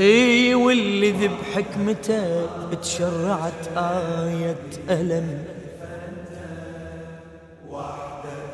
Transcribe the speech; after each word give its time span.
إي 0.00 0.54
واللي 0.54 1.10
ذي 1.10 1.28
بحكمته 1.28 2.46
تشرعت 2.82 3.68
آية 3.76 4.56
ألم. 4.90 5.44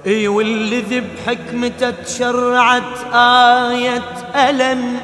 إي 0.07 0.29
واللي 0.29 0.81
ذي 0.81 1.01
بحكمته 1.01 1.91
تشرعت 1.91 3.15
آية 3.15 4.03
ألم. 4.35 5.01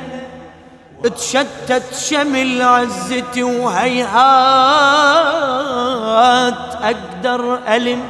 تشتت 1.03 1.95
شمل 1.95 2.63
عزتي 2.63 3.43
وهيهات 3.43 4.13
أقدر 6.83 7.59
ألم. 7.69 8.01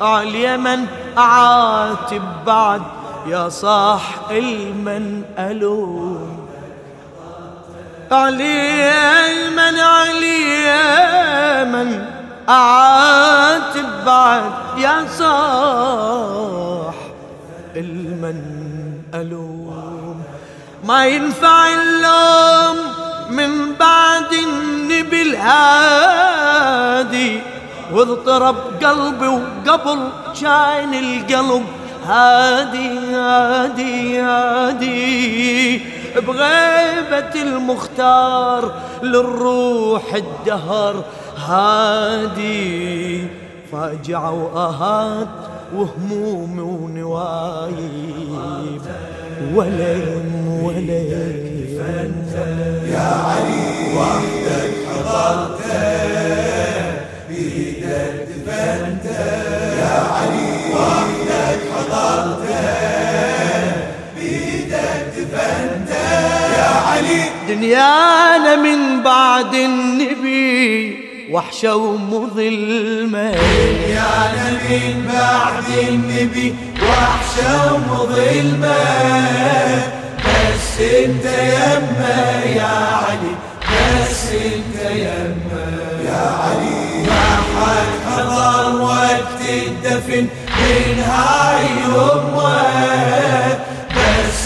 على 0.00 0.28
اليمن 0.28 0.86
أعاتب 1.18 2.22
بعد 2.46 2.82
يا 3.26 3.48
صاح 3.48 4.30
المن 4.30 5.22
ألوم. 5.38 6.45
علي 8.12 9.50
من 9.50 9.78
علي 9.78 10.66
من 11.64 12.04
أعاتب 12.48 14.04
بعد 14.06 14.52
يا 14.78 15.06
صاح 15.18 16.94
المن 17.76 18.42
ألوم. 19.14 20.22
ما 20.84 21.06
ينفع 21.06 21.66
اللوم 21.68 22.76
من 23.30 23.74
بعد 23.74 24.32
النبي 24.32 25.22
الهادي 25.22 26.60
واضطرب 27.92 28.56
قلبي 28.84 29.26
وقبل 29.26 30.08
كان 30.40 30.94
القلب. 30.94 31.66
هادي 32.06 32.98
هادي 33.14 34.20
هادي. 34.20 35.80
بغيبة 36.20 37.42
المختار 37.42 38.72
للروح 39.02 40.14
الدهر. 40.14 41.04
هادي 41.46 43.26
فاجعة 43.72 44.32
وآهات 44.32 45.28
وهموم 45.74 46.58
ونوايب. 46.58 47.76
وليم 49.54 50.60
وليم. 50.62 51.46
يا 52.92 53.08
علي 53.26 53.96
وحدك 53.96 54.74
حضرت 54.88 55.60
بيدك 57.28 58.28
دفنت 58.28 59.04
يا 59.78 59.96
علي 60.12 60.50
وحدك 60.74 61.60
حضرت 61.74 62.42
دفنت 65.46 65.90
يا 66.58 66.68
علي. 66.88 67.22
دنيانا 67.48 68.56
من 68.56 69.02
بعد 69.02 69.54
النبي 69.54 71.06
وحشة 71.30 71.76
ومظلمة 71.76 73.30
دنيانا 73.30 74.50
من 74.70 75.10
بعد 75.14 75.78
النبي 75.88 76.54
وحشة 76.82 77.74
ومظلمة 77.74 78.76
بس 80.18 80.80
انت 80.80 81.24
يما 81.24 82.42
يا 82.56 82.76
علي 83.06 83.34
بس 83.62 84.24
انت 84.32 84.90
يما 84.90 85.66
يا 86.04 86.30
علي. 86.42 87.06
ما 87.06 87.36
حد 87.56 87.92
حضر 88.12 88.82
وقت 88.82 89.40
الدفن 89.48 90.26
من 90.58 90.98
هاي 91.06 91.66
امه 91.86 93.55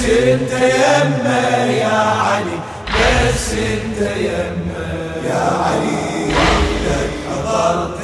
بس 0.00 0.06
انت 0.08 0.52
يما 0.52 1.66
يا 1.80 1.98
علي 1.98 2.58
بس 2.88 3.52
انت 3.52 4.00
يما 4.16 4.88
يا 5.28 5.50
علي. 5.64 6.32
وحدك 6.32 7.10
حضرت 7.28 7.98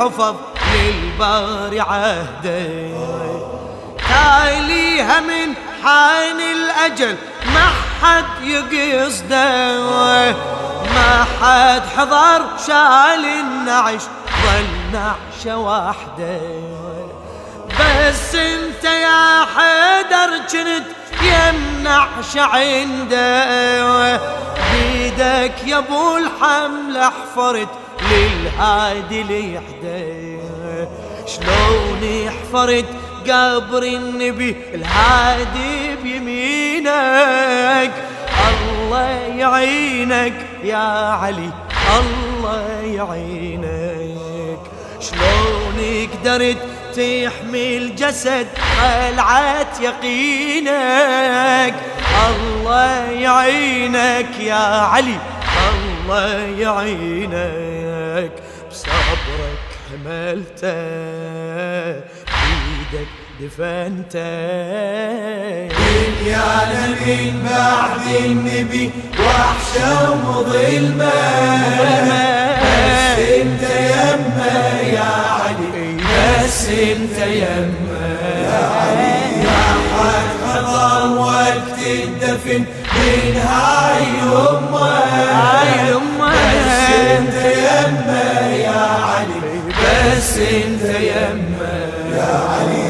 وحفظ 0.00 0.34
للباري 0.74 1.80
عهده 1.80 2.66
تاليها 4.08 5.20
من 5.20 5.54
حان 5.84 6.40
الأجل 6.40 7.16
ما 7.54 7.66
حد 8.02 8.42
يقصده 8.72 10.30
ما 10.94 11.26
حد 11.40 11.82
حضر 11.96 12.42
شال 12.66 13.24
النعش 13.24 14.02
ظل 14.42 14.66
نعشة 14.92 15.58
واحدة 15.58 16.40
بس 17.80 18.34
انت 18.34 18.84
يا 18.84 19.46
حيدر 19.56 20.38
كنت 20.38 20.86
يمنعش 21.22 22.36
عنده 22.36 24.16
بيدك 24.72 25.54
يا 25.66 25.78
أبو 25.78 26.16
الحمل 26.16 27.02
حفرت 27.04 27.68
للهادي 28.10 29.22
ليحده 29.22 30.38
شلون 31.26 32.30
حفرت 32.30 32.84
قبر 33.30 33.82
النبي 33.82 34.56
الهادي 34.74 35.96
بيمينك؟ 36.02 37.92
الله 38.48 39.10
يعينك 39.36 40.34
يا 40.64 41.10
علي 41.10 41.50
الله 41.98 42.80
يعينك. 42.84 44.58
شلون 45.00 46.08
قدرت 46.12 46.56
تحمي 46.92 47.76
الجسد 47.76 48.46
قلعة 48.80 49.72
يقينك؟ 49.80 51.74
الله 52.28 53.10
يعينك 53.10 54.40
يا 54.40 54.80
علي. 54.92 55.18
الله 55.74 56.36
يعينك 56.58 58.32
بصبرك 58.70 59.66
حملته 59.90 60.76
بيدك 62.42 63.10
دفنته 63.40 64.36
دنيانا 65.68 66.84
من 67.06 67.48
بعد 67.50 68.04
النبي 68.24 68.90
وحشة 69.20 70.10
ومظلمة. 70.10 71.12
بس 72.62 73.18
انت 73.18 73.62
يما 73.62 74.80
يا 74.80 75.12
علي 75.40 75.96
بس 75.96 76.68
انت 76.68 77.18
يما 77.18 78.08
يا 78.42 78.62
علي. 78.76 79.16
يا 79.44 79.62
حد 79.96 80.30
حضر 80.46 81.18
وقت 81.18 81.78
الدفن 81.86 82.62
من 83.06 83.36
هاي 83.36 84.06
امه 84.22 84.88
هاي 85.32 85.92
أمه. 85.92 86.30
بس 86.30 86.90
انت 87.10 87.34
يما 87.34 88.56
يا 88.56 88.80
علي 88.80 89.40
بس 89.82 90.38
انت 90.38 90.84
يما 91.00 91.74
يا 92.16 92.30
علي 92.50 92.85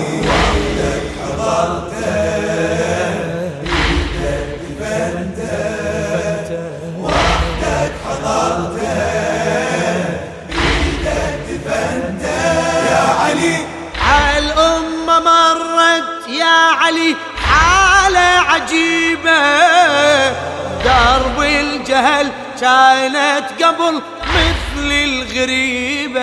كانت 22.60 23.62
قبل 23.62 24.02
مثل 24.34 24.92
الغريبة. 24.92 26.20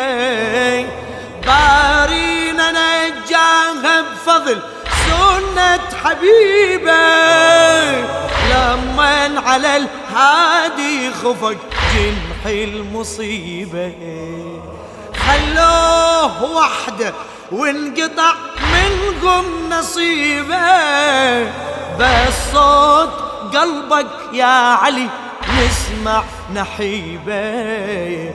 بارينا 1.45 2.71
نجاها 2.71 4.01
بفضل 4.01 4.61
سنة 5.05 5.79
حبيبة. 6.03 7.03
لما 8.49 9.41
على 9.45 9.77
الهادي 9.77 11.11
خفق 11.13 11.57
جنح 11.93 12.45
المصيبة. 12.45 13.93
خلوه 15.27 16.43
وحده 16.43 17.13
وانقطع 17.51 18.33
منكم 18.73 19.43
نصيبه. 19.69 21.43
بس 21.99 22.33
صوت 22.53 23.09
قلبك 23.55 24.07
يا 24.33 24.45
علي 24.45 25.09
نسمع 25.65 26.23
نحيبة 26.55 28.33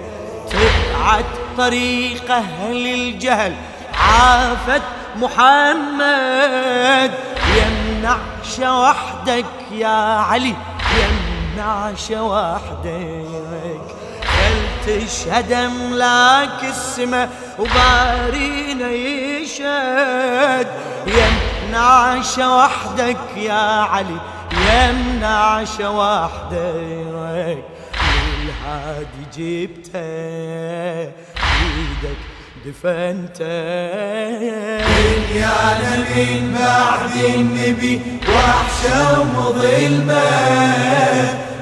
تبعت 0.51 1.25
طريق 1.59 2.31
أهل 2.31 2.87
الجهل. 2.95 3.55
عافت 3.95 4.83
محمد 5.17 7.13
يمنع 7.57 8.17
وحدك 8.61 9.45
يا 9.73 10.19
علي. 10.19 10.55
يمنع 10.99 11.91
وحدك 12.11 13.81
تشهد 14.87 15.53
املاك 15.53 16.65
السماء 16.65 17.29
وبارينا 17.59 18.91
يشهد. 18.91 20.67
يمنع 21.07 22.17
وحدك 22.39 23.37
يا 23.37 23.81
علي. 23.93 24.21
يمنع 24.69 25.65
وحدك 25.81 27.65
الهادي 28.43 29.25
جبته 29.37 30.01
إيدك 31.59 32.21
دفنته 32.67 33.45
دنيانا 34.79 35.93
من 36.17 36.57
بعد 36.59 37.15
النبي 37.35 37.95
وحشة 38.29 39.21
ومظلمة. 39.21 40.29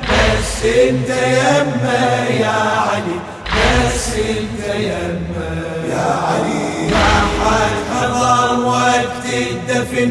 بس 0.03 0.65
انت 0.65 1.11
يما 1.11 2.27
يا 2.41 2.59
علي 2.89 3.19
بس 3.57 4.07
انت 4.15 4.75
يما 4.75 5.53
يا 5.91 6.07
علي. 6.27 6.91
ما 6.91 7.09
حد 7.41 7.77
حضر 7.93 8.51
وقت 8.67 9.25
الدفن 9.33 10.11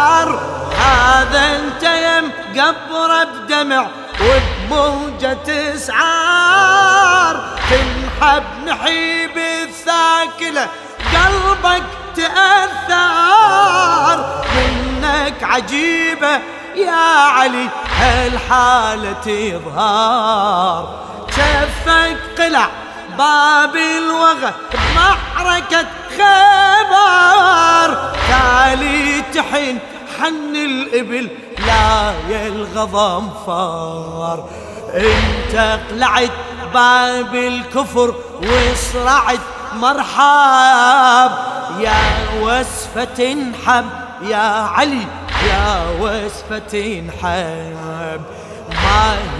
حدار 0.00 0.40
هذا 0.78 1.56
أنت 1.56 1.82
يم 1.82 2.32
قبره 2.60 3.24
بدمع 3.24 3.86
وبموجة 4.20 5.74
إسعار. 5.74 7.40
تنحب 7.70 8.44
نحيب 8.66 9.38
الثاكلة 9.38 10.68
قلبك 11.14 11.82
تأثر 12.16 12.96
منك 14.56 15.42
عجيبة 15.42 16.40
يا 16.76 17.26
علي 17.26 17.68
هالحالة 18.00 19.12
تظهر. 19.12 21.00
شفك 21.30 22.18
قلع 22.38 22.68
باب 23.20 23.76
الوغى 23.76 24.52
معركة 24.96 25.86
خبر 26.18 27.88
تالي 28.28 29.22
تحن 29.34 29.78
حن 30.18 30.56
الإبل 30.56 31.28
لا 31.66 32.12
يا 32.30 32.46
الغضم 32.46 33.28
فار 33.46 34.48
انت 34.94 35.78
قلعت 35.90 36.30
باب 36.74 37.34
الكفر 37.34 38.14
وصرعت 38.42 39.40
مرحب 39.74 41.30
يا 41.80 42.02
وسفة 42.42 43.36
حب 43.66 43.84
يا 44.22 44.46
علي 44.76 45.06
يا 45.48 45.84
وسفة 46.00 47.02
حب. 47.22 48.20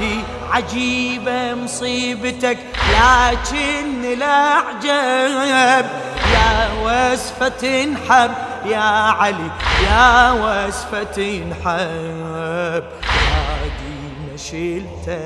هي 0.01 0.17
عجيبة 0.53 1.55
مصيبتك 1.55 2.59
لكن 2.93 4.05
الأعجب 4.05 5.87
يا 6.33 6.69
وسفة 6.83 7.89
حب 8.09 8.31
يا 8.67 8.79
علي 9.11 9.51
يا 9.91 10.33
وسفة 10.33 11.43
حب 11.65 12.85
عادي 13.09 14.37
شلته 14.37 15.21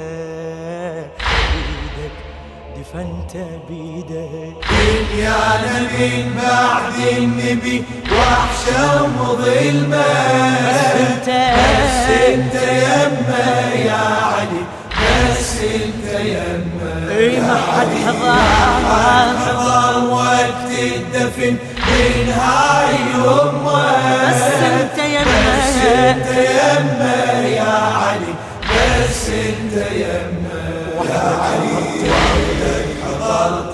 بيدك 1.55 2.17
دفنت 2.77 3.33
بيدك. 3.69 4.55
دنيانا 4.71 5.81
من 5.81 6.41
بعد 6.43 6.97
النبي 7.19 7.85
وحشة 8.13 9.03
ومظلمة. 9.03 10.05
بس 11.23 12.11
انت 12.29 12.55
ما 17.29 17.57
حد 17.57 17.89
حضر 18.07 20.05
وقت 20.11 20.71
الدفن. 20.71 21.57
من 21.87 22.33
هاي 22.33 22.97
أمه. 23.15 23.85
بس 24.31 24.43
انت 24.43 24.99
يما 24.99 25.59
بس 25.59 25.77
انت 25.87 26.27
يما 26.27 27.49
يا 27.49 27.73
علي. 27.73 28.35
بس 28.71 29.29
انت 29.29 29.75
يما 29.91 30.65
يا 31.11 31.21
علي. 31.43 31.77
حضرت 33.05 33.74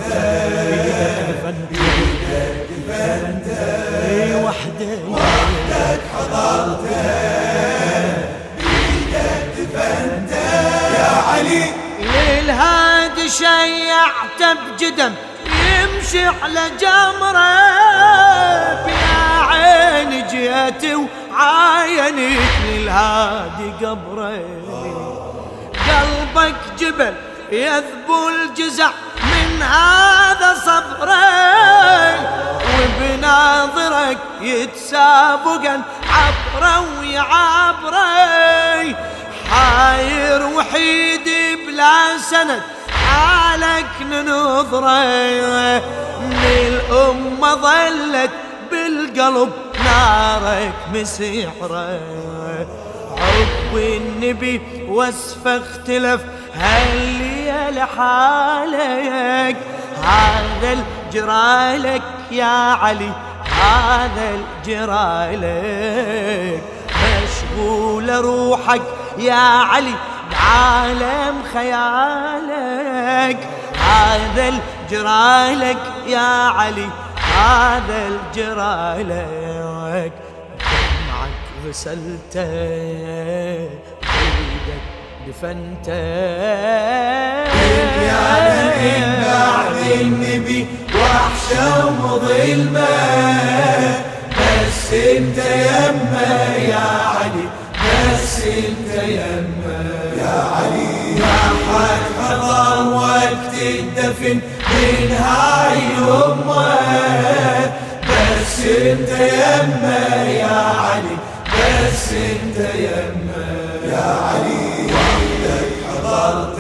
للهادي 13.31 13.39
شيعت 13.39 14.59
بجدم 14.59 15.15
يمشي 15.45 16.27
على 16.27 16.71
جمرة 16.81 17.51
يا 18.89 19.47
عيني 19.49 20.23
جيت 20.23 20.95
وعاينت 20.95 22.41
للهادي 22.67 23.87
قبره. 23.87 24.41
قلبك 25.89 26.57
جبل 26.79 27.15
يذبو 27.53 28.29
الجزع 28.29 28.91
من 29.23 29.63
هذا 29.63 30.55
صبري 30.55 32.15
وبناظرك 32.75 34.19
يتسابقا 34.41 35.83
عبره 36.11 36.85
ويعبري 37.01 38.97
حاير 39.51 40.47
وحيد 40.47 41.29
بلا 41.67 42.19
سند 42.19 42.63
حالك 43.11 43.87
ننظره 44.11 45.05
من 46.21 46.45
الأمة 46.45 47.55
ظلت 47.55 48.31
بالقلب 48.71 49.53
نارك 49.85 50.73
مسيحره 50.95 52.01
حب 53.17 53.77
النبي 53.77 54.61
وصفه 54.89 55.57
اختلف 55.57 56.21
هل 56.55 57.21
يا 57.47 57.71
لحالك؟ 57.71 59.57
هذا 60.03 60.73
الجرالك 60.73 62.03
يا 62.31 62.75
علي 62.75 63.11
هذا 63.63 64.41
الجرالك. 64.67 65.51
مشغول 67.23 68.11
روحك 68.11 68.83
يا 69.19 69.35
علي 69.35 69.95
بعالم 70.33 71.35
خيالك 71.55 73.39
هذا 73.91 74.45
الجرالك 74.49 75.83
يا 76.07 76.31
علي 76.59 76.89
هذا 77.37 77.99
الجرالك. 78.09 80.13
دمعك 80.61 81.39
غسلته 81.67 82.53
بيدك 84.03 84.85
دفنته. 85.27 86.01
يا 88.11 88.29
من 88.81 89.07
بعد 89.25 89.77
النبي 90.01 90.61
وحشة 90.95 91.65
ومظلمة 91.87 92.90
الدفن 104.11 104.41
من 104.71 105.11
هاي 105.13 105.79
أمه 105.99 107.73
بس 108.09 108.59
أنت 108.67 109.09
يما 109.09 110.25
يا 110.27 110.57
علي 110.81 111.17
بس 111.47 112.13
أنت 112.13 112.59
يما 112.75 113.47
يا 113.93 114.05
علي. 114.25 114.87
وحدك 114.95 115.71
حضرته 115.89 116.60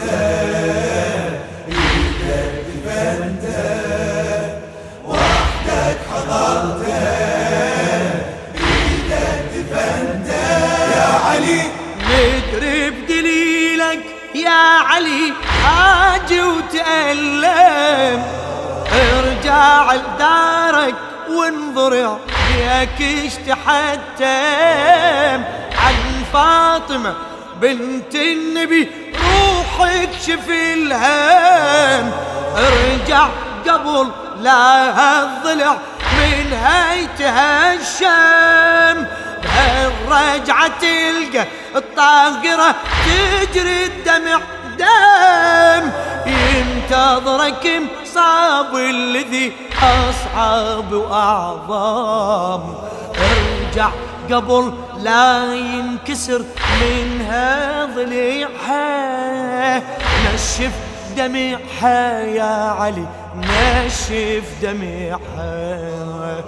وانظر 21.80 22.18
بيك 22.48 22.98
اشتحتم. 23.26 24.28
عن 25.80 26.24
فاطمة 26.32 27.14
بنت 27.60 28.14
النبي 28.14 28.88
روحك 29.14 30.10
شف 30.26 30.48
الهم. 30.48 32.12
ارجع 32.56 33.28
قبل 33.68 34.10
لا 34.40 35.22
الضلع 35.22 35.76
من 36.12 36.52
هيتها 36.52 37.74
الشم 37.74 39.06
بهالرجعة 39.42 40.68
تلقى 40.80 41.46
الطاقرة 41.76 42.74
تجري 43.06 43.84
الدمع 43.84 44.40
دم. 44.78 45.90
ينتظرك 46.26 47.82
مصاب 48.02 48.76
الذي 48.76 49.52
أصعب 49.82 50.92
وأعظم. 50.92 52.74
ارجع 53.16 53.90
قبل 54.30 54.72
لا 54.98 55.54
ينكسر 55.54 56.42
منها 56.80 57.84
ضليعها 57.84 59.82
نشف 60.34 60.72
دمعها 61.16 62.20
يا 62.20 62.70
علي 62.80 63.06
نشف 63.36 64.44
دمعها 64.62 66.38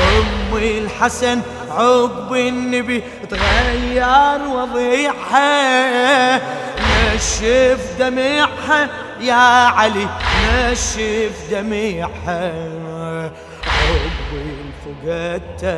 أم 0.00 0.56
الحسن 0.56 1.40
عقب 1.70 2.32
النبي 2.34 3.02
تغير 3.30 4.40
وضيعها 4.48 6.36
نشف 7.14 7.80
دمعها 7.98 8.88
يا 9.20 9.66
علي 9.66 10.08
نشف 10.46 11.50
دمعها 11.50 12.52
عقب 13.66 14.30
الفقدته 15.06 15.76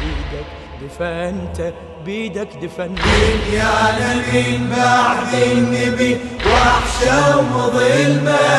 بيدك 0.00 0.48
دفنته 0.82 1.72
بيدك 2.04 2.48
دفنته 2.62 3.02
دنيانا 3.04 4.10
من 4.32 4.60
بعد 4.76 5.32
النبي 5.34 6.12
وحشة 6.46 7.38
ومظلمة. 7.38 8.53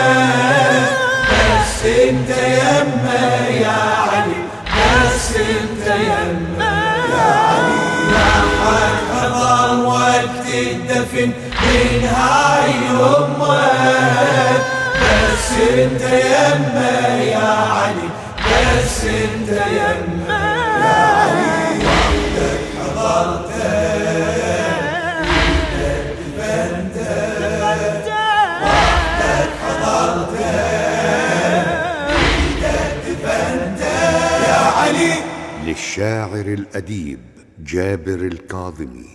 الأديب 36.76 37.20
جابر 37.60 38.16
الكاظمي. 38.16 39.10